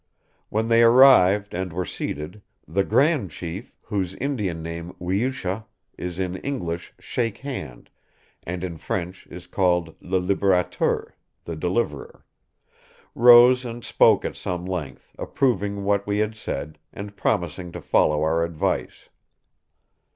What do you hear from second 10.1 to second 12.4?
Liberateur (The Deliverer),